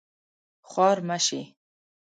خوار 0.69 0.97
مه 1.07 1.17
شې 1.25 1.41